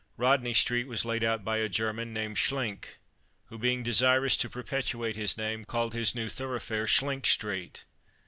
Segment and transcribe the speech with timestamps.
[0.17, 2.97] Rodney street was laid out by a German named Schlink,
[3.49, 7.85] who, being desirous to perpetuate his name, called his new thoroughfare Schlink street.